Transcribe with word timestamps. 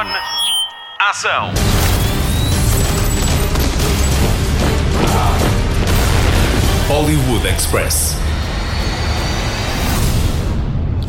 On. 0.00 0.06
Ação. 0.98 1.52
Hollywood 6.88 7.46
Express. 7.46 8.29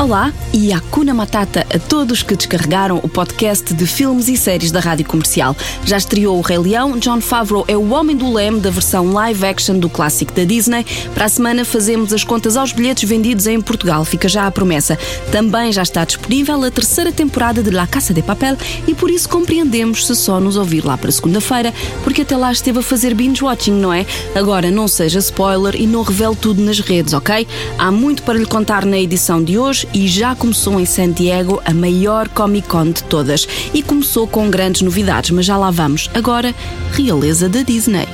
Olá 0.02 0.34
e 0.52 0.74
Hakuna 0.74 1.14
Matata 1.14 1.64
a 1.72 1.78
todos 1.78 2.24
que 2.24 2.36
descarregaram 2.36 3.00
o 3.04 3.08
podcast 3.08 3.72
de 3.72 3.86
filmes 3.86 4.28
e 4.30 4.36
séries 4.36 4.72
da 4.72 4.80
Rádio 4.80 5.06
Comercial. 5.06 5.56
Já 5.86 5.96
estreou 5.96 6.40
O 6.40 6.42
Rei 6.42 6.58
Leão, 6.58 6.98
John 6.98 7.22
Favreau 7.22 7.64
é 7.68 7.78
o 7.78 7.92
homem 7.92 8.18
do 8.18 8.34
leme 8.34 8.60
da 8.60 8.72
versão 8.72 9.14
live 9.14 9.46
action 9.46 9.78
do 9.78 9.88
clássico 9.88 10.34
da 10.34 10.44
Disney. 10.44 10.88
Para 11.14 11.26
a 11.26 11.30
semana 11.30 11.64
fazemos 11.64 12.12
as 12.14 12.24
contas 12.24 12.58
aos 12.58 12.74
bilhetes 12.74 13.08
vendidos 13.08 13.46
em 13.46 13.62
Portugal, 13.62 14.04
fica 14.04 14.28
já 14.28 14.48
a 14.48 14.52
promessa. 14.52 14.98
Também 15.32 15.72
já 15.72 15.84
está 15.84 16.04
disponível 16.04 16.64
a 16.64 16.72
terceira 16.72 17.12
temporada 17.12 17.62
de 17.62 17.70
La 17.70 17.86
Casa 17.86 18.12
de 18.12 18.24
Papel 18.24 18.58
e 18.88 18.96
por 18.96 19.12
isso 19.12 19.30
compreendemos 19.30 20.08
se 20.08 20.16
só 20.16 20.40
nos 20.40 20.58
ouvir 20.58 20.84
lá 20.84 20.98
para 20.98 21.12
segunda-feira, 21.12 21.72
porque 22.04 22.24
até 22.24 22.36
lá 22.36 22.52
esteve 22.52 22.80
a 22.80 22.82
fazer 22.82 23.14
binge-watching, 23.14 23.74
não 23.74 23.94
é? 23.94 24.08
Agora 24.34 24.72
não 24.72 24.88
seja 24.88 25.20
spoiler 25.20 25.76
e 25.80 25.86
não 25.86 26.02
revele 26.02 26.36
tudo 26.36 26.60
nas 26.60 26.80
redes, 26.80 27.14
ok? 27.14 27.48
Há 27.78 27.92
muito 27.92 28.24
para 28.24 28.40
lhe 28.40 28.48
contar 28.48 28.84
na 28.84 28.98
edição 28.98 29.44
de 29.44 29.60
hoje 29.60 29.91
e 29.94 30.08
já 30.08 30.36
começou 30.36 30.80
em 30.80 30.86
San 30.86 31.12
Diego 31.12 31.62
a 31.66 31.74
maior 31.74 32.28
Comic 32.30 32.68
Con 32.68 32.92
de 32.92 33.04
todas. 33.04 33.48
E 33.74 33.82
começou 33.82 34.28
com 34.28 34.50
grandes 34.50 34.82
novidades, 34.82 35.32
mas 35.32 35.46
já 35.46 35.58
lá 35.58 35.72
vamos. 35.72 36.10
Agora, 36.14 36.54
realeza 36.94 37.48
da 37.50 37.62
Disney. 37.62 38.08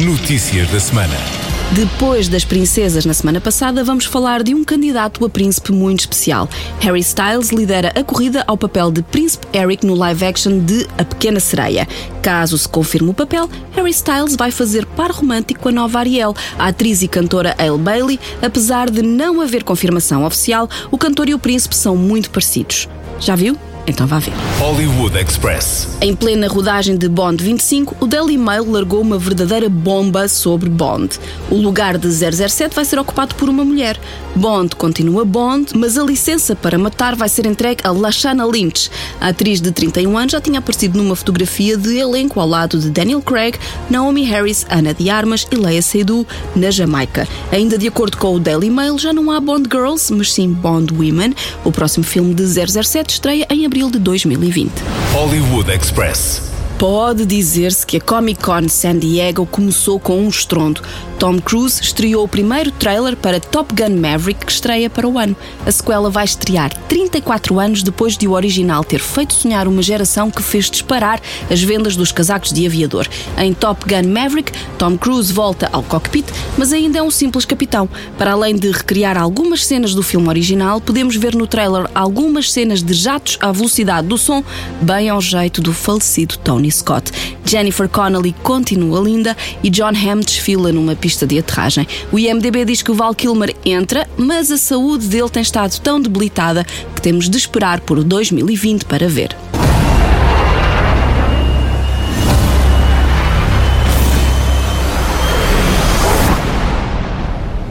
Notícias 0.00 0.68
da 0.70 0.80
semana. 0.80 1.37
Depois 1.72 2.28
das 2.28 2.46
princesas 2.46 3.04
na 3.04 3.12
semana 3.12 3.42
passada, 3.42 3.84
vamos 3.84 4.06
falar 4.06 4.42
de 4.42 4.54
um 4.54 4.64
candidato 4.64 5.22
a 5.22 5.28
príncipe 5.28 5.70
muito 5.70 6.00
especial. 6.00 6.48
Harry 6.80 7.00
Styles 7.00 7.50
lidera 7.50 7.92
a 7.94 8.02
corrida 8.02 8.42
ao 8.46 8.56
papel 8.56 8.90
de 8.90 9.02
Príncipe 9.02 9.46
Eric 9.52 9.84
no 9.84 9.94
live 9.94 10.24
action 10.24 10.60
de 10.60 10.86
A 10.96 11.04
Pequena 11.04 11.38
Sereia. 11.38 11.86
Caso 12.22 12.56
se 12.56 12.66
confirme 12.66 13.10
o 13.10 13.14
papel, 13.14 13.50
Harry 13.72 13.90
Styles 13.90 14.34
vai 14.34 14.50
fazer 14.50 14.86
par 14.86 15.10
romântico 15.10 15.60
com 15.60 15.68
a 15.68 15.72
nova 15.72 15.98
Ariel, 15.98 16.34
a 16.58 16.68
atriz 16.68 17.02
e 17.02 17.08
cantora 17.08 17.54
Ale 17.58 17.76
Bailey. 17.76 18.18
Apesar 18.40 18.90
de 18.90 19.02
não 19.02 19.38
haver 19.42 19.62
confirmação 19.62 20.24
oficial, 20.24 20.70
o 20.90 20.96
cantor 20.96 21.28
e 21.28 21.34
o 21.34 21.38
príncipe 21.38 21.76
são 21.76 21.94
muito 21.94 22.30
parecidos. 22.30 22.88
Já 23.20 23.36
viu? 23.36 23.58
Então 23.88 24.06
vá 24.06 24.18
ver. 24.18 24.34
Hollywood 24.58 25.18
Express. 25.18 25.88
Em 26.02 26.14
plena 26.14 26.46
rodagem 26.46 26.94
de 26.98 27.08
Bond 27.08 27.42
25, 27.42 27.96
o 28.00 28.06
Daily 28.06 28.36
Mail 28.36 28.70
largou 28.70 29.00
uma 29.00 29.18
verdadeira 29.18 29.66
bomba 29.70 30.28
sobre 30.28 30.68
Bond. 30.68 31.18
O 31.50 31.56
lugar 31.56 31.96
de 31.96 32.06
007 32.12 32.74
vai 32.74 32.84
ser 32.84 32.98
ocupado 32.98 33.34
por 33.34 33.48
uma 33.48 33.64
mulher. 33.64 33.98
Bond 34.36 34.76
continua 34.76 35.24
Bond, 35.24 35.72
mas 35.74 35.96
a 35.96 36.04
licença 36.04 36.54
para 36.54 36.76
matar 36.76 37.16
vai 37.16 37.30
ser 37.30 37.46
entregue 37.46 37.80
a 37.82 37.90
Lashana 37.90 38.44
Lynch. 38.44 38.90
A 39.18 39.28
atriz 39.28 39.58
de 39.58 39.72
31 39.72 40.18
anos 40.18 40.32
já 40.32 40.40
tinha 40.40 40.58
aparecido 40.58 40.98
numa 40.98 41.16
fotografia 41.16 41.74
de 41.74 41.96
elenco 41.96 42.38
ao 42.38 42.46
lado 42.46 42.78
de 42.78 42.90
Daniel 42.90 43.22
Craig, 43.22 43.58
Naomi 43.88 44.22
Harris, 44.24 44.66
Ana 44.68 44.92
de 44.92 45.08
Armas 45.08 45.46
e 45.50 45.56
Leia 45.56 45.80
Seydoux, 45.80 46.26
na 46.54 46.70
Jamaica. 46.70 47.26
Ainda 47.50 47.78
de 47.78 47.88
acordo 47.88 48.18
com 48.18 48.34
o 48.34 48.38
Daily 48.38 48.68
Mail, 48.68 48.98
já 48.98 49.14
não 49.14 49.30
há 49.30 49.40
Bond 49.40 49.66
Girls, 49.72 50.12
mas 50.12 50.30
sim 50.30 50.52
Bond 50.52 50.92
Women. 50.92 51.34
O 51.64 51.72
próximo 51.72 52.04
filme 52.04 52.34
de 52.34 52.46
007 52.46 53.14
estreia 53.14 53.46
em 53.48 53.64
abril 53.64 53.77
de 53.86 54.00
2020. 54.00 54.72
Hollywood 55.14 55.70
Express. 55.70 56.42
Pode 56.78 57.24
dizer-se 57.24 57.86
que 57.86 57.96
a 57.96 58.00
Comic 58.00 58.42
Con 58.42 58.68
San 58.68 58.98
Diego 58.98 59.46
começou 59.46 60.00
com 60.00 60.18
um 60.18 60.28
estrondo. 60.28 60.82
Tom 61.18 61.40
Cruise 61.40 61.82
estreou 61.82 62.24
o 62.24 62.28
primeiro 62.28 62.70
trailer 62.70 63.16
para 63.16 63.40
Top 63.40 63.74
Gun 63.74 63.96
Maverick, 63.96 64.46
que 64.46 64.52
estreia 64.52 64.88
para 64.88 65.06
o 65.06 65.18
ano. 65.18 65.36
A 65.66 65.72
sequela 65.72 66.08
vai 66.08 66.24
estrear 66.24 66.72
34 66.88 67.58
anos 67.58 67.82
depois 67.82 68.16
de 68.16 68.28
o 68.28 68.32
original 68.32 68.84
ter 68.84 69.00
feito 69.00 69.34
sonhar 69.34 69.66
uma 69.66 69.82
geração 69.82 70.30
que 70.30 70.40
fez 70.40 70.70
disparar 70.70 71.20
as 71.50 71.60
vendas 71.60 71.96
dos 71.96 72.12
casacos 72.12 72.52
de 72.52 72.64
aviador. 72.64 73.08
Em 73.36 73.52
Top 73.52 73.84
Gun 73.84 74.08
Maverick, 74.08 74.52
Tom 74.78 74.96
Cruise 74.96 75.32
volta 75.32 75.68
ao 75.72 75.82
cockpit, 75.82 76.24
mas 76.56 76.72
ainda 76.72 77.00
é 77.00 77.02
um 77.02 77.10
simples 77.10 77.44
capitão. 77.44 77.88
Para 78.16 78.32
além 78.32 78.54
de 78.54 78.70
recriar 78.70 79.18
algumas 79.18 79.66
cenas 79.66 79.94
do 79.94 80.04
filme 80.04 80.28
original, 80.28 80.80
podemos 80.80 81.16
ver 81.16 81.34
no 81.34 81.48
trailer 81.48 81.90
algumas 81.96 82.52
cenas 82.52 82.80
de 82.80 82.94
jatos 82.94 83.38
à 83.40 83.50
velocidade 83.50 84.06
do 84.06 84.16
som, 84.16 84.44
bem 84.80 85.08
ao 85.08 85.20
jeito 85.20 85.60
do 85.60 85.72
falecido 85.72 86.36
Tony 86.38 86.70
Scott. 86.70 87.10
Jennifer 87.44 87.88
Connelly 87.88 88.34
continua 88.42 89.00
linda 89.00 89.36
e 89.64 89.70
John 89.70 89.94
Hamm 89.96 90.20
desfila 90.20 90.70
numa 90.70 90.94
pista 91.08 91.26
de 91.26 91.38
aterragem. 91.38 91.88
O 92.12 92.18
IMDB 92.18 92.66
diz 92.66 92.82
que 92.82 92.90
o 92.90 92.94
Val 92.94 93.14
Kilmer 93.14 93.56
entra, 93.64 94.06
mas 94.18 94.50
a 94.52 94.58
saúde 94.58 95.06
dele 95.06 95.30
tem 95.30 95.40
estado 95.40 95.80
tão 95.80 95.98
debilitada 95.98 96.66
que 96.94 97.00
temos 97.00 97.30
de 97.30 97.38
esperar 97.38 97.80
por 97.80 98.04
2020 98.04 98.84
para 98.84 99.08
ver. 99.08 99.34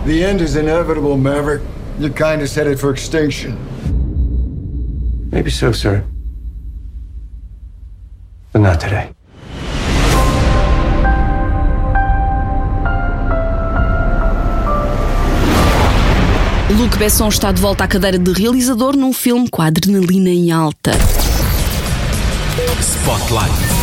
The 0.07 0.23
end 0.23 0.41
is 0.41 0.55
inevitable, 0.55 1.15
Maverick. 1.15 1.63
Your 1.99 2.11
kind 2.11 2.41
is 2.41 2.55
headed 2.55 2.79
for 2.79 2.91
extinction. 2.91 3.55
Maybe 5.31 5.51
so, 5.51 5.71
sir. 5.71 6.03
But 8.51 8.61
not 8.61 8.79
today. 8.79 9.16
Luc 16.69 16.97
Besson 16.97 17.29
está 17.29 17.53
de 17.53 17.61
volta 17.61 17.85
à 17.85 17.87
cadeira 17.87 18.19
de 18.19 18.31
realizador 18.33 18.95
num 18.95 19.13
filme 19.13 19.49
com 19.49 19.61
a 19.61 19.67
adrenalina 19.67 20.29
em 20.29 20.51
alta. 20.51 20.91
Spotlight. 22.81 23.76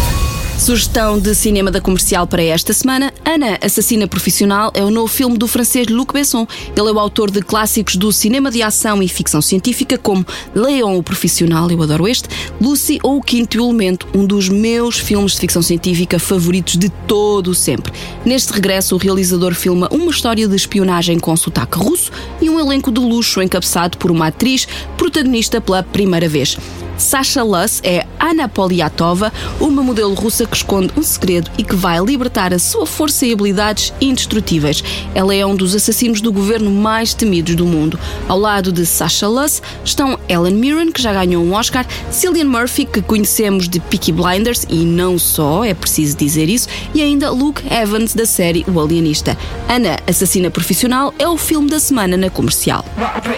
Sugestão 0.59 1.19
de 1.19 1.34
cinema 1.34 1.70
da 1.70 1.81
comercial 1.81 2.26
para 2.26 2.42
esta 2.42 2.72
semana: 2.72 3.12
Ana, 3.25 3.59
Assassina 3.60 4.06
Profissional, 4.06 4.70
é 4.72 4.82
o 4.82 4.91
novo 4.91 5.09
filme 5.09 5.37
do 5.37 5.48
francês 5.48 5.88
Luc 5.88 6.12
Besson. 6.12 6.47
Ele 6.76 6.88
é 6.88 6.92
o 6.92 6.98
autor 6.98 7.31
de 7.31 7.42
clássicos 7.42 7.97
do 7.97 8.10
cinema 8.12 8.50
de 8.50 8.62
ação 8.62 9.03
e 9.03 9.09
ficção 9.09 9.42
científica, 9.42 9.98
como 9.98 10.25
Leon, 10.54 10.97
o 10.97 11.03
Profissional, 11.03 11.70
eu 11.70 11.82
adoro 11.82 12.09
este, 12.09 12.28
Lucy 12.60 12.98
ou 13.03 13.19
O 13.19 13.22
Quinto 13.22 13.59
Elemento, 13.59 14.06
um 14.15 14.25
dos 14.25 14.48
meus 14.48 14.98
filmes 14.98 15.32
de 15.32 15.41
ficção 15.41 15.60
científica 15.60 16.19
favoritos 16.19 16.76
de 16.76 16.88
todo 16.88 17.48
o 17.48 17.54
sempre. 17.54 17.92
Neste 18.25 18.53
regresso, 18.53 18.94
o 18.94 18.98
realizador 18.98 19.54
filma 19.54 19.88
uma 19.91 20.10
história 20.10 20.47
de 20.48 20.56
espionagem 20.56 21.19
com 21.19 21.36
sotaque 21.36 21.78
russo 21.78 22.10
e 22.41 22.48
um 22.48 22.60
elenco 22.60 22.92
de 22.92 23.00
luxo 23.00 23.42
encabeçado 23.42 23.98
por 23.98 24.10
uma 24.10 24.28
atriz 24.28 24.66
protagonista 24.97 25.60
pela 25.60 25.82
primeira 25.82 26.28
vez. 26.28 26.56
Sasha 26.97 27.43
Luss 27.43 27.81
é 27.82 28.06
Anna 28.19 28.49
Poliatova, 28.49 29.32
uma 29.60 29.82
modelo 29.82 30.15
russa 30.15 30.47
que 30.47 30.56
esconde 30.56 30.93
um 30.97 31.03
segredo 31.03 31.50
e 31.59 31.65
que 31.65 31.77
vai 31.77 32.00
libertar 32.00 32.55
a 32.55 32.59
sua 32.59 32.87
força 32.87 33.27
e 33.27 33.32
habilidades 33.32 33.93
indestrutíveis. 34.00 34.82
Ela 35.15 35.34
é 35.34 35.44
um 35.44 35.54
dos 35.54 35.75
assassinos 35.75 36.21
do 36.21 36.33
governo 36.33 36.71
mais 36.71 37.12
temidos 37.15 37.54
do 37.54 37.66
mundo. 37.66 37.99
Ao 38.28 38.38
lado 38.38 38.72
de 38.72 38.87
Sasha 38.87 39.28
Luss 39.28 39.60
estão 39.84 40.19
Ellen 40.28 40.54
Mirren, 40.54 40.93
que 40.93 41.03
já 41.03 41.12
ganhou 41.12 41.44
um 41.44 41.53
Oscar, 41.53 41.87
Cillian 42.10 42.47
Murphy, 42.47 42.84
que 42.84 43.03
conhecemos 43.03 43.69
de 43.69 43.81
Peaky 43.81 44.12
Blinders 44.12 44.65
e 44.69 44.84
não 44.84 45.19
só, 45.19 45.65
é 45.65 45.75
preciso 45.75 46.16
dizer 46.16 46.49
isso, 46.49 46.69
e 46.94 47.03
ainda 47.03 47.31
Luke 47.31 47.62
Evans 47.72 48.15
da 48.15 48.27
série 48.27 48.65
O 48.72 48.81
Alienista. 48.81 49.37
Ana, 49.69 49.99
assassina 50.06 50.50
profissional, 50.50 51.12
é 51.19 51.28
o 51.28 51.37
filme 51.37 51.69
da 51.69 51.81
semana 51.81 52.16
na 52.16 52.31
comercial. 52.31 52.84
What 52.97 53.28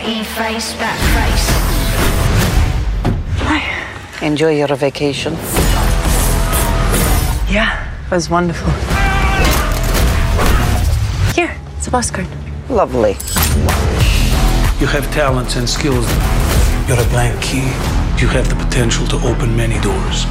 Enjoy 4.22 4.56
your 4.56 4.74
vacation. 4.76 5.34
Yeah, 7.48 7.76
it 8.06 8.10
was 8.10 8.30
wonderful. 8.30 8.72
Here, 11.34 11.54
it's 11.76 11.86
a 11.86 11.90
bus 11.90 12.10
card. 12.10 12.26
Lovely. 12.70 13.16
You 14.80 14.86
have 14.86 15.10
talents 15.12 15.56
and 15.56 15.68
skills. 15.68 16.06
You're 16.88 16.98
a 16.98 17.08
blank 17.10 17.40
key. 17.42 17.68
You 18.18 18.28
have 18.28 18.48
the 18.48 18.56
potential 18.56 19.06
to 19.08 19.16
open 19.16 19.54
many 19.54 19.78
doors. 19.80 20.24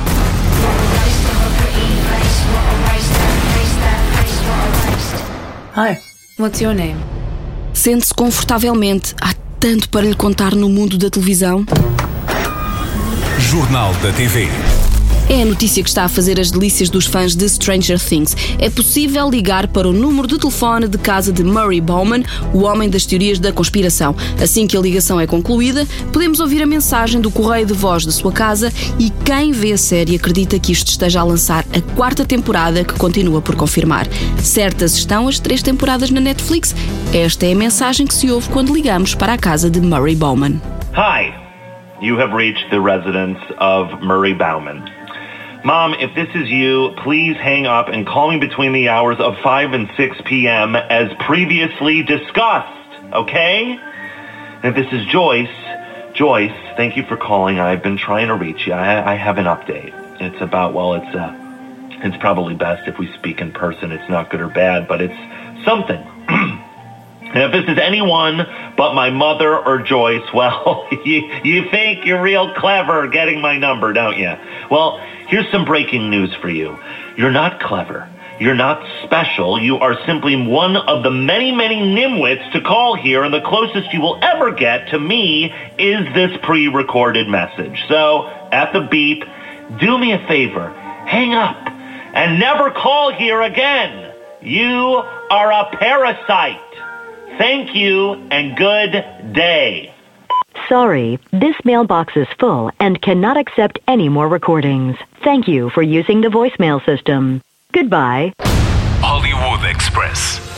Hi, 5.73 6.01
what's 6.38 6.59
your 6.59 6.73
name? 6.73 6.97
Sente-se 7.73 8.13
confortavelmente. 8.15 9.13
Há 9.21 9.35
tanto 9.59 9.89
para 9.89 10.05
lhe 10.07 10.15
contar 10.15 10.55
no 10.55 10.69
mundo 10.69 10.97
da 10.97 11.09
televisão. 11.09 11.65
Jornal 13.39 13.93
da 13.95 14.13
TV. 14.13 14.47
É 15.27 15.41
a 15.41 15.45
notícia 15.45 15.83
que 15.83 15.89
está 15.89 16.03
a 16.03 16.09
fazer 16.09 16.39
as 16.39 16.51
delícias 16.51 16.89
dos 16.89 17.05
fãs 17.05 17.35
de 17.35 17.49
Stranger 17.49 17.99
Things. 17.99 18.35
É 18.59 18.69
possível 18.69 19.29
ligar 19.29 19.67
para 19.67 19.89
o 19.89 19.93
número 19.93 20.27
de 20.27 20.37
telefone 20.37 20.87
de 20.87 20.97
casa 20.97 21.33
de 21.33 21.43
Murray 21.43 21.81
Bowman, 21.81 22.23
o 22.53 22.63
homem 22.63 22.89
das 22.89 23.05
teorias 23.05 23.39
da 23.39 23.51
conspiração. 23.51 24.15
Assim 24.41 24.67
que 24.67 24.77
a 24.77 24.79
ligação 24.79 25.19
é 25.19 25.27
concluída, 25.27 25.85
podemos 26.13 26.39
ouvir 26.39 26.61
a 26.61 26.65
mensagem 26.65 27.19
do 27.19 27.31
correio 27.31 27.65
de 27.65 27.73
voz 27.73 28.05
da 28.05 28.11
sua 28.11 28.31
casa 28.31 28.71
e 28.99 29.09
quem 29.25 29.51
vê 29.51 29.73
a 29.73 29.77
série 29.77 30.15
acredita 30.15 30.59
que 30.59 30.71
isto 30.71 30.88
esteja 30.88 31.19
a 31.19 31.23
lançar 31.23 31.65
a 31.73 31.81
quarta 31.95 32.23
temporada 32.23 32.83
que 32.83 32.93
continua 32.93 33.41
por 33.41 33.55
confirmar. 33.55 34.07
Certas 34.38 34.93
estão 34.93 35.27
as 35.27 35.39
três 35.39 35.61
temporadas 35.61 36.09
na 36.11 36.21
Netflix. 36.21 36.75
Esta 37.13 37.47
é 37.47 37.53
a 37.53 37.55
mensagem 37.55 38.05
que 38.05 38.13
se 38.13 38.29
ouve 38.29 38.47
quando 38.49 38.73
ligamos 38.73 39.15
para 39.15 39.33
a 39.33 39.38
casa 39.38 39.69
de 39.69 39.81
Murray 39.81 40.15
Bowman. 40.15 40.61
Hi. 40.93 41.44
You 42.05 42.17
have 42.17 42.33
reached 42.33 42.69
the 42.69 42.79
residence 42.79 43.39
of 43.57 43.99
Murray 43.99 44.33
Bauman. 44.33 44.87
Mom, 45.63 45.95
if 45.95 46.13
this 46.13 46.29
is 46.35 46.47
you, 46.47 46.93
please 46.97 47.35
hang 47.37 47.65
up 47.65 47.87
and 47.87 48.05
call 48.05 48.29
me 48.29 48.37
between 48.37 48.71
the 48.73 48.89
hours 48.89 49.19
of 49.19 49.35
5 49.39 49.73
and 49.73 49.89
6 49.97 50.21
p.m. 50.23 50.75
as 50.75 51.11
previously 51.25 52.03
discussed, 52.03 53.03
okay? 53.11 53.79
And 54.61 54.65
if 54.65 54.75
this 54.75 54.93
is 54.93 55.03
Joyce, 55.07 55.49
Joyce, 56.13 56.53
thank 56.77 56.95
you 56.95 57.01
for 57.01 57.17
calling. 57.17 57.59
I've 57.59 57.81
been 57.81 57.97
trying 57.97 58.27
to 58.27 58.35
reach 58.35 58.67
you. 58.67 58.73
I, 58.73 59.13
I 59.13 59.15
have 59.15 59.39
an 59.39 59.45
update. 59.45 59.91
It's 60.21 60.39
about, 60.39 60.73
well, 60.73 60.93
it's, 60.93 61.15
uh, 61.15 61.33
it's 62.03 62.17
probably 62.17 62.53
best 62.53 62.87
if 62.87 62.99
we 62.99 63.11
speak 63.13 63.41
in 63.41 63.51
person. 63.51 63.91
It's 63.91 64.07
not 64.07 64.29
good 64.29 64.41
or 64.41 64.47
bad, 64.47 64.87
but 64.87 65.01
it's 65.01 65.65
something. 65.65 66.05
If 67.35 67.51
this 67.51 67.65
is 67.67 67.77
anyone 67.77 68.37
but 68.77 68.93
my 68.93 69.09
mother 69.09 69.57
or 69.57 69.79
Joyce, 69.79 70.23
well, 70.33 70.87
you, 71.03 71.29
you 71.43 71.69
think 71.69 72.05
you're 72.05 72.21
real 72.21 72.53
clever 72.53 73.07
getting 73.07 73.41
my 73.41 73.57
number, 73.57 73.93
don't 73.93 74.17
you? 74.17 74.33
Well, 74.69 74.97
here's 75.27 75.49
some 75.51 75.65
breaking 75.65 76.09
news 76.09 76.33
for 76.35 76.49
you. 76.49 76.77
You're 77.17 77.31
not 77.31 77.59
clever. 77.59 78.09
You're 78.39 78.55
not 78.55 78.85
special. 79.03 79.57
You 79.57 79.77
are 79.77 79.95
simply 80.05 80.35
one 80.35 80.75
of 80.75 81.03
the 81.03 81.11
many, 81.11 81.53
many 81.53 81.77
nimwits 81.77 82.51
to 82.51 82.59
call 82.59 82.95
here, 82.95 83.23
and 83.23 83.33
the 83.33 83.39
closest 83.39 83.93
you 83.93 84.01
will 84.01 84.19
ever 84.21 84.51
get 84.51 84.89
to 84.89 84.99
me 84.99 85.53
is 85.77 86.13
this 86.13 86.35
pre-recorded 86.43 87.29
message. 87.29 87.85
So, 87.88 88.27
at 88.51 88.73
the 88.73 88.81
beep, 88.81 89.23
do 89.79 89.97
me 89.97 90.11
a 90.11 90.27
favor. 90.27 90.69
Hang 90.69 91.33
up 91.33 91.55
and 92.13 92.39
never 92.39 92.71
call 92.71 93.13
here 93.13 93.41
again. 93.41 94.11
You 94.41 95.01
are 95.29 95.51
a 95.51 95.69
parasite. 95.77 96.59
Thank 97.37 97.75
you 97.75 98.13
and 98.31 98.55
good 98.55 99.33
day. 99.33 99.93
Sorry, 100.69 101.19
this 101.31 101.55
mailbox 101.65 102.15
is 102.15 102.27
full 102.39 102.71
and 102.79 103.01
cannot 103.01 103.35
accept 103.35 103.79
any 103.89 104.07
more 104.07 104.29
recordings. 104.29 104.95
Thank 105.21 105.47
you 105.47 105.69
for 105.71 105.81
using 105.81 106.21
the 106.21 106.29
voicemail 106.29 106.83
system. 106.85 107.41
Goodbye. 107.73 108.33
Hollywood 108.39 109.69
Express. 109.69 110.54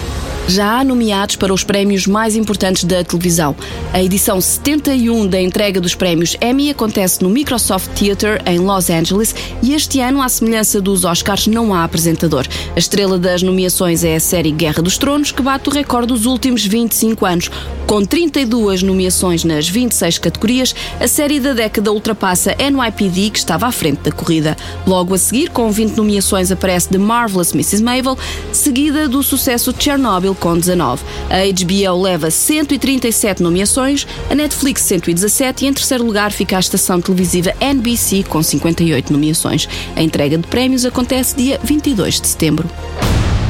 Já 0.48 0.80
há 0.80 0.84
nomeados 0.84 1.36
para 1.36 1.54
os 1.54 1.66
prémios 1.66 2.08
mais 2.08 2.34
importantes 2.34 2.86
da 2.86 3.04
televisão. 3.04 3.54
A 3.94 4.02
edição 4.02 4.40
71 4.40 5.28
da 5.28 5.42
entrega 5.42 5.82
dos 5.82 5.94
prémios 5.94 6.38
Emmy 6.42 6.70
acontece 6.70 7.22
no 7.22 7.30
Microsoft 7.30 7.90
Theater 8.00 8.42
em 8.46 8.58
Los 8.58 8.90
Angeles 8.90 9.36
e 9.62 9.74
este 9.74 10.00
ano, 10.00 10.22
à 10.22 10.30
semelhança 10.30 10.80
dos 10.80 11.04
Oscars, 11.04 11.48
não 11.48 11.74
há 11.74 11.84
apresentador. 11.84 12.48
A 12.74 12.80
estrela 12.80 13.20
das 13.20 13.44
nomeações 13.44 14.06
é 14.06 14.16
a 14.16 14.20
série 14.22 14.52
Guerra 14.52 14.82
dos 14.82 14.98
Tronos, 14.98 15.34
que 15.34 15.42
bate 15.42 15.68
o 15.68 15.72
recorde 15.72 16.08
dos 16.08 16.26
últimos 16.26 16.66
25 16.66 17.26
anos. 17.26 17.52
Com 17.86 18.04
32 18.04 18.84
nomeações 18.84 19.44
nas 19.44 19.68
26 19.68 20.18
categorias, 20.18 20.76
a 21.00 21.08
série 21.08 21.40
da 21.40 21.54
década 21.54 21.92
ultrapassa 21.92 22.56
NYPD, 22.58 23.30
que 23.32 23.40
estava 23.40 23.66
à 23.68 23.72
frente 23.72 24.00
da 24.00 24.12
corrida. 24.12 24.58
Logo 24.86 25.14
a 25.14 25.18
seguir, 25.18 25.50
com 25.50 25.70
20 25.72 25.96
nomeações, 25.96 26.52
aparece 26.52 26.90
The 26.90 26.98
Marvelous 26.98 27.54
Mrs. 27.54 27.84
Maisel, 27.84 28.18
seguida 28.52 29.08
do 29.08 29.22
sucesso 29.24 29.74
Chernobyl 29.78 30.37
com 30.38 30.58
19. 30.58 31.04
A 31.30 31.38
HBO 31.46 32.02
leva 32.02 32.32
137 32.32 33.42
nomeações, 33.42 34.08
a 34.30 34.36
Netflix 34.36 34.82
117 34.84 35.66
e 35.66 35.68
em 35.68 35.74
terceiro 35.74 36.06
lugar 36.06 36.32
fica 36.32 36.58
a 36.58 36.60
estação 36.60 37.02
televisiva 37.02 37.54
NBC 37.60 38.24
com 38.24 38.42
58 38.42 39.12
nomeações. 39.12 39.68
A 39.96 40.02
entrega 40.02 40.38
de 40.38 40.48
prémios 40.48 40.86
acontece 40.86 41.36
dia 41.36 41.60
22 41.64 42.22
de 42.22 42.28
setembro. 42.28 42.70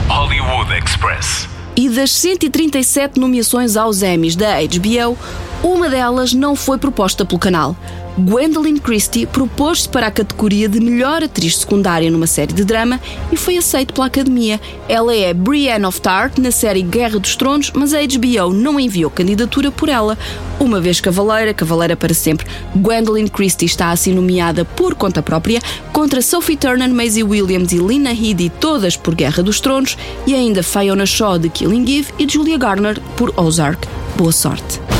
Hollywood 0.07 0.71
Express. 0.73 1.47
E 1.75 1.89
das 1.89 2.11
137 2.11 3.19
nomeações 3.19 3.77
aos 3.77 4.01
Emmys 4.01 4.35
da 4.35 4.55
HBO, 4.61 5.17
uma 5.61 5.89
delas 5.89 6.33
não 6.33 6.55
foi 6.55 6.77
proposta 6.77 7.23
pelo 7.23 7.39
canal. 7.39 7.75
Gwendolyn 8.19 8.77
Christie 8.77 9.27
propôs-se 9.27 9.87
para 9.87 10.07
a 10.07 10.11
categoria 10.11 10.67
de 10.67 10.79
melhor 10.79 11.23
atriz 11.23 11.57
secundária 11.57 12.09
numa 12.09 12.25
série 12.25 12.51
de 12.51 12.65
drama 12.65 12.99
e 13.31 13.37
foi 13.37 13.57
aceito 13.57 13.93
pela 13.93 14.07
Academia. 14.07 14.59
Ela 14.89 15.15
é 15.15 15.33
Brienne 15.35 15.85
of 15.85 16.01
Tarth 16.01 16.39
na 16.39 16.49
série 16.49 16.81
Guerra 16.81 17.19
dos 17.19 17.35
Tronos, 17.35 17.71
mas 17.75 17.93
a 17.93 17.99
HBO 17.99 18.51
não 18.51 18.79
enviou 18.79 19.11
candidatura 19.11 19.71
por 19.71 19.87
ela. 19.87 20.17
Uma 20.59 20.81
vez 20.81 20.99
cavaleira, 20.99 21.53
cavaleira 21.53 21.95
para 21.95 22.13
sempre, 22.13 22.47
Gwendolyn 22.75 23.27
Christie 23.27 23.67
está 23.67 23.91
assim 23.91 24.15
nomeada 24.15 24.65
por 24.65 24.95
conta 24.95 25.21
própria 25.21 25.61
contra 25.93 26.19
Sophie 26.19 26.57
Turner, 26.57 26.89
Maisie 26.89 27.23
Williams 27.23 27.71
e 27.71 27.77
Lina 27.77 28.11
Headey, 28.11 28.49
todas 28.49 28.97
por 28.97 29.13
Guerra 29.13 29.43
dos 29.43 29.61
Tronos, 29.61 29.95
e 30.25 30.33
ainda 30.33 30.63
Fiona 30.63 31.05
Shaw 31.05 31.37
de 31.37 31.49
Killing 31.49 31.99
Eve 31.99 32.13
e 32.17 32.27
Julia 32.27 32.57
Garner 32.57 32.99
por 33.15 33.31
Ozark. 33.37 33.87
Boa 34.17 34.31
sorte! 34.31 34.96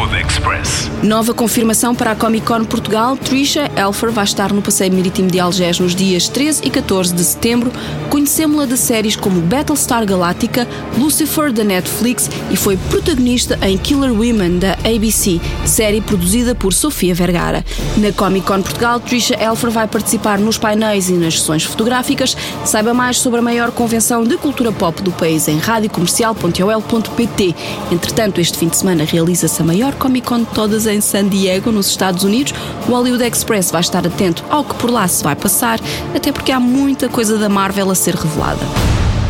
Express. 0.00 0.90
Nova 1.02 1.34
confirmação 1.34 1.94
para 1.94 2.12
a 2.12 2.16
Comic 2.16 2.46
Con 2.46 2.64
Portugal. 2.64 3.18
Trisha 3.18 3.70
Elfer 3.76 4.10
vai 4.10 4.24
estar 4.24 4.50
no 4.52 4.62
Passeio 4.62 4.92
Marítimo 4.92 5.30
de 5.30 5.38
Algés 5.38 5.78
nos 5.78 5.94
dias 5.94 6.26
13 6.26 6.62
e 6.64 6.70
14 6.70 7.14
de 7.14 7.22
setembro. 7.22 7.70
Conhecemos-la 8.08 8.64
de 8.66 8.78
séries 8.78 9.14
como 9.14 9.42
Battlestar 9.42 10.06
Galactica, 10.06 10.66
Lucifer 10.98 11.52
da 11.52 11.62
Netflix 11.64 12.30
e 12.50 12.56
foi 12.56 12.78
protagonista 12.88 13.58
em 13.62 13.76
Killer 13.76 14.12
Women 14.12 14.58
da 14.58 14.72
ABC, 14.84 15.38
série 15.66 16.00
produzida 16.00 16.54
por 16.54 16.72
Sofia 16.72 17.14
Vergara. 17.14 17.62
Na 17.98 18.10
Comic 18.10 18.46
Con 18.46 18.62
Portugal, 18.62 19.00
Trisha 19.00 19.34
Elfer 19.34 19.70
vai 19.70 19.86
participar 19.86 20.38
nos 20.38 20.56
painéis 20.56 21.10
e 21.10 21.12
nas 21.12 21.38
sessões 21.38 21.64
fotográficas. 21.64 22.36
Saiba 22.64 22.94
mais 22.94 23.18
sobre 23.18 23.40
a 23.40 23.42
maior 23.42 23.70
convenção 23.70 24.24
de 24.24 24.36
cultura 24.38 24.72
pop 24.72 25.02
do 25.02 25.12
país 25.12 25.46
em 25.46 25.58
radiocomercial.ol.pt. 25.58 27.54
Entretanto, 27.92 28.40
este 28.40 28.56
fim 28.58 28.68
de 28.68 28.76
semana 28.76 29.04
realiza-se 29.04 29.60
a 29.60 29.64
maior 29.64 29.89
Comic 29.96 30.26
Con 30.26 30.40
de 30.40 30.46
todas 30.46 30.86
em 30.86 31.00
San 31.00 31.28
Diego, 31.28 31.70
nos 31.72 31.88
Estados 31.88 32.24
Unidos. 32.24 32.54
O 32.88 32.92
Hollywood 32.92 33.24
Express 33.24 33.70
vai 33.70 33.80
estar 33.80 34.06
atento 34.06 34.44
ao 34.50 34.64
que 34.64 34.74
por 34.74 34.90
lá 34.90 35.06
se 35.08 35.22
vai 35.22 35.36
passar, 35.36 35.80
até 36.14 36.32
porque 36.32 36.52
há 36.52 36.60
muita 36.60 37.08
coisa 37.08 37.38
da 37.38 37.48
Marvel 37.48 37.90
a 37.90 37.94
ser 37.94 38.14
revelada. 38.14 38.60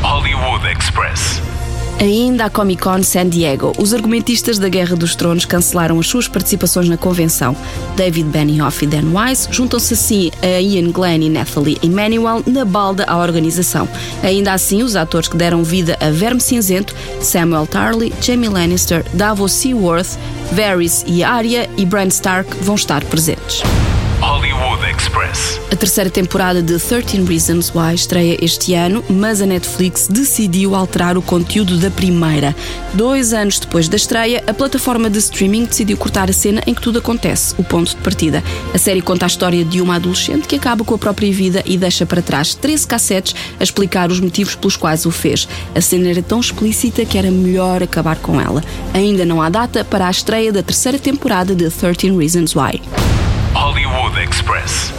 Hollywood 0.03 0.67
Express. 0.67 1.41
Ainda 2.01 2.47
à 2.47 2.51
Comic 2.51 2.81
Con 2.81 3.03
San 3.03 3.29
Diego, 3.29 3.73
os 3.77 3.93
argumentistas 3.93 4.59
da 4.59 4.71
Guerra 4.71 4.97
dos 4.97 5.15
Tronos 5.15 5.45
cancelaram 5.45 6.01
as 6.01 6.07
suas 6.07 6.27
participações 6.27 6.89
na 6.89 6.97
convenção. 6.97 7.55
David 7.95 8.31
Benioff 8.31 8.83
e 8.83 8.89
Dan 8.89 9.13
Wise 9.13 9.49
juntam-se 9.51 9.93
assim 9.93 10.31
a 10.43 10.59
Ian 10.59 10.93
Glenn 10.93 11.21
e 11.21 11.29
Nathalie 11.29 11.77
Emmanuel 11.83 12.43
na 12.47 12.65
balda 12.65 13.05
à 13.05 13.19
organização. 13.19 13.87
Ainda 14.23 14.55
assim, 14.55 14.83
os 14.83 14.97
atores 14.97 15.29
que 15.29 15.37
deram 15.37 15.63
vida 15.63 15.95
a 16.01 16.09
Verme 16.11 16.41
Cinzento, 16.41 16.95
Samuel 17.21 17.67
Tarly, 17.67 18.15
Jamie 18.23 18.49
Lannister, 18.49 19.05
Davos 19.13 19.53
Seaworth, 19.53 20.19
Varys 20.53 21.05
e 21.07 21.23
Arya 21.23 21.69
e 21.77 21.85
Bran 21.85 22.09
Stark 22.09 22.57
vão 22.63 22.77
estar 22.77 23.05
presentes. 23.05 23.63
Hollywood 24.21 24.85
Express. 24.85 25.59
A 25.73 25.77
terceira 25.77 26.11
temporada 26.11 26.63
de 26.63 26.79
13 26.79 27.25
Reasons 27.25 27.73
Why 27.75 27.95
estreia 27.95 28.37
este 28.45 28.75
ano, 28.75 29.03
mas 29.09 29.41
a 29.41 29.47
Netflix 29.47 30.09
decidiu 30.09 30.75
alterar 30.75 31.17
o 31.17 31.23
conteúdo 31.23 31.79
da 31.79 31.91
primeira. 31.91 32.55
Dois 32.93 33.33
anos 33.33 33.59
depois 33.59 33.89
da 33.89 33.97
estreia, 33.97 34.45
a 34.47 34.53
plataforma 34.53 35.09
de 35.09 35.19
streaming 35.19 35.65
decidiu 35.65 35.97
cortar 35.97 36.29
a 36.29 36.35
cena 36.35 36.63
em 36.67 36.75
que 36.75 36.83
tudo 36.83 36.99
acontece, 36.99 37.55
o 37.57 37.65
ponto 37.65 37.97
de 37.97 38.03
partida. 38.03 38.45
A 38.75 38.79
série 38.79 39.01
conta 39.01 39.25
a 39.25 39.29
história 39.29 39.65
de 39.65 39.81
uma 39.81 39.97
adolescente 39.97 40.47
que 40.47 40.57
acaba 40.57 40.85
com 40.85 40.95
a 40.95 40.99
própria 40.99 41.33
vida 41.33 41.63
e 41.65 41.79
deixa 41.79 42.05
para 42.05 42.21
trás 42.21 42.55
13 42.55 42.87
cassetes 42.87 43.35
a 43.59 43.63
explicar 43.63 44.11
os 44.11 44.21
motivos 44.21 44.55
pelos 44.55 44.77
quais 44.77 45.07
o 45.07 45.11
fez. 45.11 45.49
A 45.75 45.81
cena 45.81 46.11
era 46.11 46.23
tão 46.23 46.41
explícita 46.41 47.07
que 47.07 47.17
era 47.17 47.31
melhor 47.31 47.83
acabar 47.83 48.17
com 48.17 48.39
ela. 48.39 48.63
Ainda 48.93 49.25
não 49.25 49.41
há 49.41 49.49
data 49.49 49.83
para 49.83 50.07
a 50.07 50.11
estreia 50.11 50.53
da 50.53 50.63
terceira 50.63 50.99
temporada 50.99 51.55
de 51.55 51.71
13 51.71 52.17
Reasons 52.17 52.55
Why. 52.55 52.83
Hollywood 53.55 54.17
Express. 54.17 54.93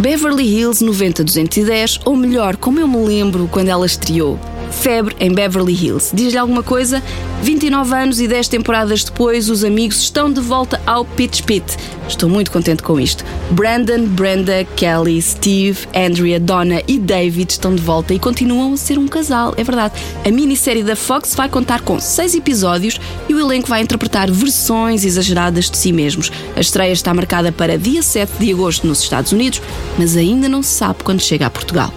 Beverly 0.00 0.46
Hills 0.46 0.82
90210, 0.82 2.00
ou 2.04 2.16
melhor, 2.16 2.56
como 2.56 2.80
eu 2.80 2.88
me 2.88 2.96
lembro 2.96 3.46
quando 3.46 3.68
ela 3.68 3.84
estreou. 3.86 4.38
Febre 4.80 5.16
em 5.18 5.32
Beverly 5.32 5.72
Hills. 5.72 6.14
Diz-lhe 6.14 6.38
alguma 6.38 6.62
coisa? 6.62 7.02
29 7.42 7.94
anos 7.94 8.20
e 8.20 8.28
10 8.28 8.48
temporadas 8.48 9.04
depois, 9.04 9.48
os 9.48 9.64
amigos 9.64 9.98
estão 10.00 10.32
de 10.32 10.40
volta 10.40 10.80
ao 10.86 11.04
Pitch 11.04 11.42
Pit. 11.42 11.64
Estou 12.08 12.28
muito 12.28 12.50
contente 12.50 12.82
com 12.82 13.00
isto. 13.00 13.24
Brandon, 13.50 14.06
Brenda, 14.06 14.64
Kelly, 14.76 15.20
Steve, 15.22 15.86
Andrea, 15.94 16.38
Donna 16.38 16.82
e 16.86 16.98
David 16.98 17.52
estão 17.52 17.74
de 17.74 17.82
volta 17.82 18.12
e 18.12 18.18
continuam 18.18 18.74
a 18.74 18.76
ser 18.76 18.98
um 18.98 19.08
casal, 19.08 19.54
é 19.56 19.64
verdade. 19.64 19.94
A 20.26 20.30
minissérie 20.30 20.82
da 20.82 20.96
Fox 20.96 21.34
vai 21.34 21.48
contar 21.48 21.80
com 21.80 21.98
6 21.98 22.34
episódios 22.34 23.00
e 23.28 23.34
o 23.34 23.40
elenco 23.40 23.68
vai 23.68 23.80
interpretar 23.80 24.30
versões 24.30 25.04
exageradas 25.04 25.70
de 25.70 25.78
si 25.78 25.92
mesmos. 25.92 26.30
A 26.56 26.60
estreia 26.60 26.92
está 26.92 27.14
marcada 27.14 27.50
para 27.50 27.78
dia 27.78 28.02
7 28.02 28.32
de 28.38 28.52
agosto 28.52 28.86
nos 28.86 29.02
Estados 29.02 29.32
Unidos, 29.32 29.62
mas 29.98 30.16
ainda 30.16 30.48
não 30.48 30.62
se 30.62 30.74
sabe 30.74 31.02
quando 31.02 31.20
chega 31.20 31.46
a 31.46 31.50
Portugal. 31.50 31.92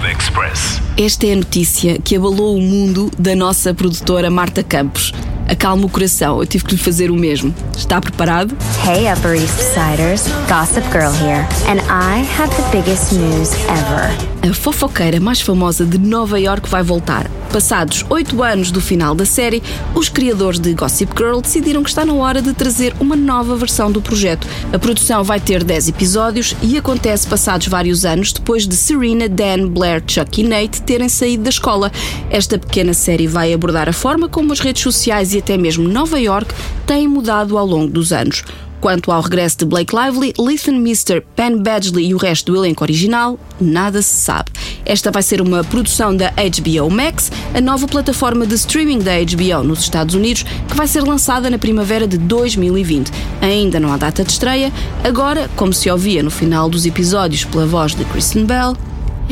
Hollywood 0.00 0.16
Express. 0.16 0.80
Esta 0.96 1.26
é 1.26 1.32
a 1.34 1.36
notícia 1.36 1.98
que 1.98 2.16
abalou 2.16 2.56
o 2.56 2.60
mundo 2.60 3.10
da 3.18 3.36
nossa 3.36 3.72
produtora 3.74 4.30
Marta 4.30 4.62
Campos. 4.62 5.12
Acalma 5.46 5.84
o 5.84 5.88
coração, 5.88 6.40
eu 6.40 6.46
tive 6.46 6.64
que 6.64 6.72
lhe 6.72 6.80
fazer 6.80 7.10
o 7.10 7.14
mesmo. 7.14 7.54
Está 7.76 8.00
preparado? 8.00 8.56
Hey, 8.86 9.12
Upper 9.12 9.34
East 9.34 9.58
Siders, 9.58 10.24
Gossip 10.48 10.86
Girl 10.90 11.12
here, 11.12 11.46
and 11.68 11.80
I 11.90 12.24
have 12.38 12.50
the 12.56 12.70
biggest 12.70 13.12
news 13.12 13.52
ever. 13.68 14.10
A 14.42 14.54
fofoqueira 14.54 15.20
mais 15.20 15.40
famosa 15.40 15.84
de 15.84 15.98
Nova 15.98 16.40
York 16.40 16.68
vai 16.68 16.82
voltar. 16.82 17.30
Passados 17.52 18.04
oito 18.08 18.42
anos 18.42 18.70
do 18.70 18.80
final 18.80 19.14
da 19.14 19.26
série, 19.26 19.62
os 19.94 20.08
criadores 20.08 20.58
de 20.58 20.72
Gossip 20.72 21.12
Girl 21.16 21.40
decidiram 21.40 21.82
que 21.82 21.90
está 21.90 22.06
na 22.06 22.14
hora 22.14 22.40
de 22.40 22.54
trazer 22.54 22.94
uma 23.00 23.16
nova 23.16 23.56
versão 23.56 23.90
do 23.92 24.00
projeto. 24.00 24.46
A 24.72 24.78
produção 24.78 25.22
vai 25.22 25.40
ter 25.40 25.62
10 25.62 25.88
episódios 25.88 26.56
e 26.62 26.78
acontece 26.78 27.26
passados 27.26 27.66
vários 27.66 28.04
anos 28.04 28.32
depois 28.32 28.66
de 28.66 28.76
Serena, 28.76 29.28
Dan, 29.28 29.68
Blair, 29.68 30.02
Chuck 30.06 30.40
e 30.40 30.44
Nate 30.44 30.82
terem 30.82 31.08
saído 31.08 31.42
da 31.42 31.50
escola. 31.50 31.92
Esta 32.30 32.58
pequena 32.58 32.94
série 32.94 33.26
vai 33.26 33.52
abordar 33.52 33.88
a 33.88 33.92
forma 33.92 34.28
como 34.28 34.52
as 34.52 34.60
redes 34.60 34.82
sociais 34.82 35.34
e 35.34 35.38
até 35.38 35.58
mesmo 35.58 35.88
Nova 35.88 36.18
York 36.18 36.54
têm 36.86 37.06
mudado 37.06 37.58
ao 37.58 37.66
longo 37.66 37.92
dos 37.92 38.12
anos. 38.12 38.44
Quanto 38.80 39.12
ao 39.12 39.20
regresso 39.20 39.58
de 39.58 39.66
Blake 39.66 39.94
Lively, 39.94 40.32
Lethan 40.38 40.78
Mister, 40.78 41.22
Penn 41.36 41.62
Badgley 41.62 42.08
e 42.08 42.14
o 42.14 42.18
resto 42.18 42.52
do 42.52 42.58
elenco 42.58 42.82
original, 42.82 43.38
nada 43.60 44.00
se 44.00 44.22
sabe. 44.22 44.50
Esta 44.86 45.10
vai 45.10 45.22
ser 45.22 45.42
uma 45.42 45.62
produção 45.62 46.16
da 46.16 46.30
HBO 46.30 46.90
Max, 46.90 47.30
a 47.54 47.60
nova 47.60 47.86
plataforma 47.86 48.46
de 48.46 48.54
streaming 48.54 49.00
da 49.00 49.12
HBO 49.20 49.62
nos 49.62 49.80
Estados 49.80 50.14
Unidos, 50.14 50.44
que 50.66 50.74
vai 50.74 50.86
ser 50.86 51.02
lançada 51.02 51.50
na 51.50 51.58
primavera 51.58 52.06
de 52.06 52.16
2020. 52.16 53.10
Ainda 53.42 53.78
não 53.78 53.92
há 53.92 53.98
data 53.98 54.24
de 54.24 54.32
estreia, 54.32 54.72
agora, 55.04 55.50
como 55.56 55.74
se 55.74 55.90
ouvia 55.90 56.22
no 56.22 56.30
final 56.30 56.70
dos 56.70 56.86
episódios 56.86 57.44
pela 57.44 57.66
voz 57.66 57.94
de 57.94 58.04
Kristen 58.06 58.46
Bell, 58.46 58.74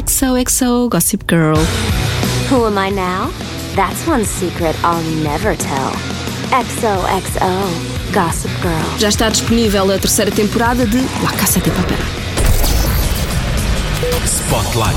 XOXO 0.07 0.89
Gossip 0.91 1.25
Girl. 1.29 1.59
Who 2.51 2.67
am 2.67 2.77
I 2.79 2.91
now? 2.91 3.33
That's 3.75 4.07
one 4.07 4.25
secret 4.25 4.77
I'll 4.85 5.03
never 5.23 5.57
tell. 5.57 5.93
XOXO. 6.51 7.98
Gossip 8.13 8.51
Girl. 8.63 8.99
Já 8.99 9.09
está 9.09 9.29
disponível 9.29 9.91
a 9.93 9.99
terceira 9.99 10.31
temporada 10.31 10.87
de 10.87 10.99
La 11.23 11.33
Casa 11.33 11.61
de 11.61 11.71
Papel. 11.71 11.99
Spotlight. 14.25 14.97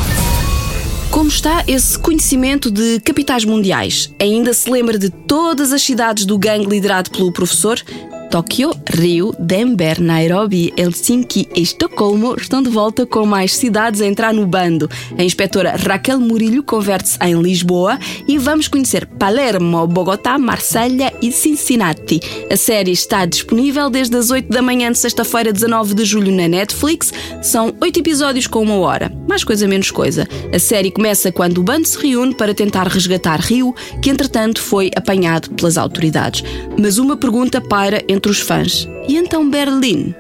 Como 1.10 1.28
está 1.28 1.64
esse 1.68 2.00
conhecimento 2.00 2.72
de 2.72 3.02
capitais 3.02 3.44
mundiais? 3.44 4.14
Ainda 4.18 4.54
se 4.54 4.70
lembra 4.70 4.98
de 4.98 5.10
todas 5.10 5.74
as 5.74 5.82
cidades 5.82 6.26
do 6.26 6.38
gangue 6.38 6.68
liderado 6.68 7.12
pelo 7.12 7.34
professor? 7.34 7.82
Tóquio, 8.32 8.72
Rio, 8.90 9.36
Denver, 9.38 10.02
Nairobi, 10.02 10.74
Helsinki 10.78 11.50
e 11.54 11.62
Estocolmo 11.62 12.34
estão 12.40 12.64
de 12.64 12.70
volta 12.70 13.06
com 13.06 13.26
mais 13.26 13.54
cidades 13.54 14.00
a 14.00 14.06
entrar 14.08 14.34
no 14.34 14.48
bando. 14.48 14.90
A 15.18 15.24
inspetora 15.24 15.76
Raquel 15.76 16.18
Murilho 16.18 16.64
converte-se 16.64 17.18
em 17.22 17.36
Lisboa 17.42 18.00
e 18.26 18.38
vamos 18.38 18.70
conhecer 18.70 19.06
Palermo, 19.06 19.86
Bogotá, 19.86 20.38
Marselha 20.38 21.14
e 21.22 21.30
Cincinnati. 21.30 22.22
A 22.50 22.56
série 22.56 22.92
está 22.92 23.26
disponível 23.26 23.90
desde 23.90 24.16
as 24.16 24.32
8 24.32 24.48
da 24.48 24.62
manhã 24.62 24.94
de 24.94 24.98
sexta-feira, 24.98 25.52
19 25.52 25.94
de 25.94 26.06
julho, 26.06 26.32
na 26.32 26.48
Netflix. 26.48 27.14
São 27.42 27.76
8 27.82 28.00
episódios 28.00 28.48
com 28.48 28.62
uma 28.62 28.76
hora. 28.76 29.12
Mais 29.28 29.44
coisa, 29.44 29.68
menos 29.68 29.92
coisa. 29.92 30.26
A 30.54 30.60
série 30.60 30.90
começa 30.90 31.34
quando 31.34 31.58
o 31.58 31.64
bando 31.64 31.86
se 31.86 31.98
reúne 31.98 32.34
para 32.34 32.54
tentar 32.54 32.88
resgatar 32.88 33.42
Rio, 33.42 33.76
que 34.02 34.10
entretanto 34.10 34.62
foi 34.62 34.90
apanhado 34.96 35.50
pelas 35.50 35.78
autoridades. 35.78 36.46
Mas 36.80 36.98
uma 36.98 37.18
pergunta 37.18 37.60
para 37.60 38.02
entre 38.08 38.21
os 38.30 38.42
fãs. 38.42 38.88
E 39.08 39.16
então 39.16 39.50
Berlim? 39.50 40.14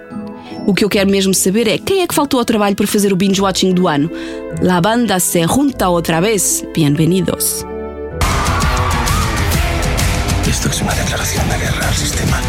O 0.65 0.73
que 0.73 0.83
eu 0.83 0.89
quero 0.89 1.09
mesmo 1.09 1.33
saber 1.33 1.67
é 1.67 1.77
quem 1.77 2.01
é 2.01 2.07
que 2.07 2.13
faltou 2.13 2.39
ao 2.39 2.45
trabalho 2.45 2.75
para 2.75 2.87
fazer 2.87 3.11
o 3.11 3.15
binge-watching 3.15 3.73
do 3.73 3.87
ano? 3.87 4.09
La 4.61 4.79
banda 4.79 5.19
se 5.19 5.45
junta 5.47 5.89
outra 5.89 6.21
vez. 6.21 6.63
Bienvenidos. 6.73 7.65
Esto 10.47 10.69
es 10.69 10.81
una 10.81 10.93
declaración 10.93 11.47
de 11.49 11.57
guerra 11.57 11.87
al 11.87 11.93
sistema. 11.95 12.39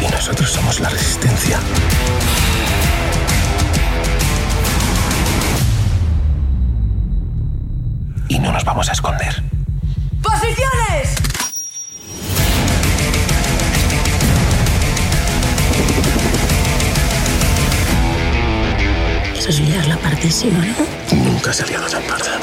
Y 0.00 0.10
nosotros 0.10 0.50
somos 0.50 0.80
la 0.80 0.88
resistencia. 0.88 1.60
Y 8.28 8.38
no 8.38 8.52
nos 8.52 8.64
vamos 8.64 8.88
a 8.88 8.92
esconder. 8.92 9.42
¡Posiciones! 10.22 11.27
Es 19.48 19.60
liar 19.60 19.86
la 19.86 19.96
partísima, 19.96 20.58
¿no? 20.58 21.16
Nunca 21.16 21.54
se 21.54 21.62
ha 21.62 21.66
liado 21.66 21.88
tan 21.88 22.02
parda. 22.02 22.38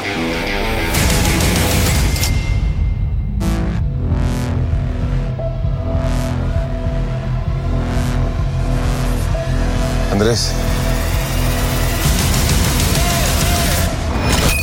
Andrés. 10.10 10.52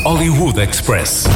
Hollywood 0.04 0.60
Express. 0.60 1.30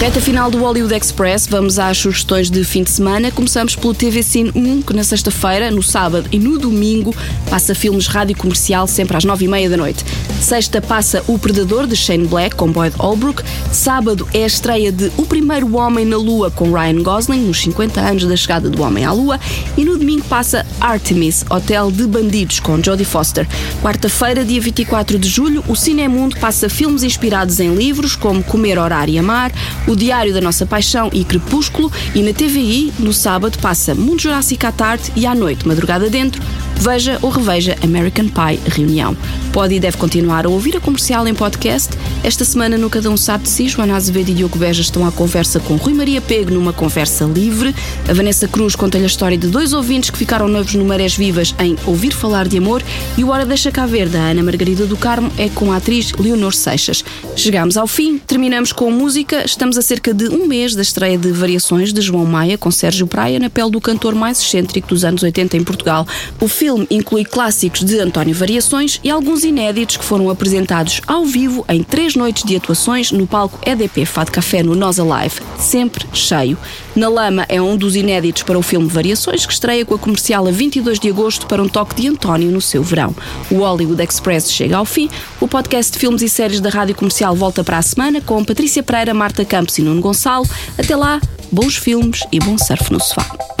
Reta 0.00 0.18
final 0.18 0.50
do 0.50 0.56
Hollywood 0.60 0.94
Express, 0.94 1.46
vamos 1.46 1.78
às 1.78 1.98
sugestões 1.98 2.50
de 2.50 2.64
fim 2.64 2.82
de 2.82 2.90
semana. 2.90 3.30
Começamos 3.30 3.76
pelo 3.76 3.92
TV 3.92 4.22
Cine 4.22 4.50
1, 4.54 4.80
que 4.80 4.94
na 4.94 5.04
sexta-feira, 5.04 5.70
no 5.70 5.82
sábado 5.82 6.26
e 6.32 6.38
no 6.38 6.58
domingo 6.58 7.14
passa 7.50 7.74
filmes 7.74 8.06
rádio 8.06 8.34
comercial 8.34 8.86
sempre 8.86 9.18
às 9.18 9.24
nove 9.26 9.44
e 9.44 9.48
meia 9.48 9.68
da 9.68 9.76
noite. 9.76 10.02
Sexta 10.40 10.80
passa 10.80 11.22
O 11.28 11.38
Predador, 11.38 11.86
de 11.86 11.94
Shane 11.94 12.26
Black, 12.26 12.56
com 12.56 12.72
Boyd 12.72 12.96
Holbrook. 12.96 13.42
Sábado 13.70 14.26
é 14.32 14.42
a 14.42 14.46
estreia 14.46 14.90
de 14.90 15.12
O 15.18 15.26
Primeiro 15.26 15.76
Homem 15.76 16.06
na 16.06 16.16
Lua, 16.16 16.50
com 16.50 16.72
Ryan 16.72 17.02
Gosling, 17.02 17.46
nos 17.46 17.60
50 17.60 18.00
anos 18.00 18.24
da 18.24 18.34
chegada 18.34 18.70
do 18.70 18.82
Homem 18.82 19.04
à 19.04 19.12
Lua. 19.12 19.38
E 19.76 19.84
no 19.84 19.98
domingo 19.98 20.24
passa 20.24 20.66
Artemis, 20.80 21.44
Hotel 21.50 21.90
de 21.92 22.06
Bandidos, 22.06 22.58
com 22.58 22.82
Jodie 22.82 23.04
Foster. 23.04 23.46
Quarta-feira, 23.82 24.46
dia 24.46 24.62
24 24.62 25.18
de 25.18 25.28
julho, 25.28 25.62
o 25.68 25.76
Cinemundo 25.76 26.38
passa 26.38 26.70
filmes 26.70 27.02
inspirados 27.02 27.60
em 27.60 27.74
livros, 27.74 28.16
como 28.16 28.42
Comer, 28.42 28.78
Orar 28.78 29.10
e 29.10 29.18
Amar, 29.18 29.52
O 29.90 29.96
Diário 29.96 30.32
da 30.32 30.40
Nossa 30.40 30.64
Paixão 30.64 31.10
e 31.12 31.24
Crepúsculo. 31.24 31.90
E 32.14 32.22
na 32.22 32.32
TVI, 32.32 32.92
no 33.00 33.12
sábado, 33.12 33.58
passa 33.58 33.92
Mundo 33.92 34.22
Jurássico 34.22 34.64
à 34.64 34.70
tarde 34.70 35.10
e 35.16 35.26
à 35.26 35.34
noite, 35.34 35.66
Madrugada 35.66 36.08
Dentro, 36.08 36.40
veja 36.80 37.18
ou 37.20 37.28
reveja 37.28 37.76
American 37.84 38.26
Pie 38.28 38.58
Reunião. 38.66 39.14
Pode 39.52 39.74
e 39.74 39.80
deve 39.80 39.98
continuar 39.98 40.46
a 40.46 40.48
ouvir 40.48 40.76
a 40.78 40.80
comercial 40.80 41.28
em 41.28 41.34
podcast. 41.34 41.90
Esta 42.24 42.42
semana 42.42 42.78
no 42.78 42.88
Cada 42.88 43.10
Um 43.10 43.18
Sabe 43.18 43.44
de 43.44 43.50
Si, 43.50 43.68
Joana 43.68 43.96
Azevedo 43.96 44.30
e 44.30 44.34
Diogo 44.34 44.58
Beja 44.58 44.80
estão 44.80 45.06
à 45.06 45.12
conversa 45.12 45.60
com 45.60 45.76
Rui 45.76 45.92
Maria 45.92 46.22
Pego 46.22 46.50
numa 46.50 46.72
conversa 46.72 47.26
livre. 47.26 47.74
A 48.08 48.14
Vanessa 48.14 48.48
Cruz 48.48 48.74
conta-lhe 48.74 49.04
a 49.04 49.06
história 49.06 49.36
de 49.36 49.46
dois 49.48 49.74
ouvintes 49.74 50.08
que 50.08 50.16
ficaram 50.16 50.48
noivos 50.48 50.74
no 50.74 50.84
Marés 50.84 51.14
Vivas 51.14 51.54
em 51.58 51.76
Ouvir 51.84 52.14
Falar 52.14 52.48
de 52.48 52.56
Amor 52.56 52.82
e 53.18 53.24
o 53.24 53.28
Hora 53.28 53.44
Deixa 53.44 53.70
Cá 53.70 53.84
Ver, 53.84 54.08
da 54.08 54.18
Ana 54.18 54.42
Margarida 54.42 54.86
do 54.86 54.96
Carmo, 54.96 55.30
é 55.36 55.50
com 55.50 55.72
a 55.72 55.76
atriz 55.76 56.12
Leonor 56.12 56.54
Seixas. 56.54 57.04
Chegamos 57.36 57.76
ao 57.76 57.86
fim, 57.86 58.16
terminamos 58.16 58.72
com 58.72 58.90
música. 58.90 59.44
Estamos 59.44 59.76
a 59.76 59.82
cerca 59.82 60.14
de 60.14 60.28
um 60.28 60.46
mês 60.46 60.74
da 60.74 60.82
estreia 60.82 61.18
de 61.18 61.30
Variações 61.30 61.92
de 61.92 62.00
João 62.00 62.24
Maia 62.24 62.56
com 62.56 62.70
Sérgio 62.70 63.06
Praia 63.06 63.38
na 63.38 63.50
pele 63.50 63.70
do 63.70 63.80
cantor 63.80 64.14
mais 64.14 64.40
excêntrico 64.40 64.88
dos 64.88 65.04
anos 65.04 65.22
80 65.22 65.58
em 65.58 65.62
Portugal. 65.64 66.06
O 66.40 66.48
filme 66.48 66.69
inclui 66.90 67.24
clássicos 67.24 67.84
de 67.84 67.98
António 67.98 68.34
Variações 68.34 69.00
e 69.02 69.10
alguns 69.10 69.44
inéditos 69.44 69.96
que 69.96 70.04
foram 70.04 70.30
apresentados 70.30 71.00
ao 71.06 71.24
vivo 71.24 71.64
em 71.68 71.82
três 71.82 72.14
noites 72.14 72.44
de 72.44 72.56
atuações 72.56 73.12
no 73.12 73.26
palco 73.26 73.58
EDP 73.64 74.04
Fado 74.04 74.30
Café 74.30 74.62
no 74.62 74.74
Nós 74.74 74.98
Alive, 74.98 75.40
sempre 75.58 76.06
cheio. 76.12 76.56
Na 76.94 77.08
Lama 77.08 77.46
é 77.48 77.60
um 77.60 77.76
dos 77.76 77.96
inéditos 77.96 78.42
para 78.42 78.58
o 78.58 78.62
filme 78.62 78.88
Variações, 78.88 79.46
que 79.46 79.52
estreia 79.52 79.84
com 79.84 79.94
a 79.94 79.98
comercial 79.98 80.46
a 80.46 80.50
22 80.50 80.98
de 80.98 81.08
agosto 81.08 81.46
para 81.46 81.62
um 81.62 81.68
toque 81.68 81.94
de 81.94 82.08
António 82.08 82.50
no 82.50 82.60
seu 82.60 82.82
verão. 82.82 83.14
O 83.50 83.58
Hollywood 83.58 84.02
Express 84.02 84.52
chega 84.52 84.76
ao 84.76 84.84
fim. 84.84 85.08
O 85.40 85.48
podcast 85.48 85.92
de 85.92 85.98
filmes 85.98 86.22
e 86.22 86.28
séries 86.28 86.60
da 86.60 86.70
Rádio 86.70 86.94
Comercial 86.94 87.34
volta 87.34 87.62
para 87.62 87.78
a 87.78 87.82
semana 87.82 88.20
com 88.20 88.44
Patrícia 88.44 88.82
Pereira, 88.82 89.14
Marta 89.14 89.44
Campos 89.44 89.78
e 89.78 89.82
Nuno 89.82 90.00
Gonçalo. 90.00 90.48
Até 90.78 90.96
lá, 90.96 91.20
bons 91.50 91.76
filmes 91.76 92.20
e 92.32 92.38
bom 92.38 92.56
surf 92.58 92.92
no 92.92 93.00
sofá. 93.00 93.59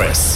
Express. 0.00 0.29